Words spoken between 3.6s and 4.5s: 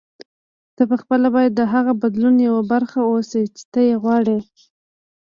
ته یې غواړې.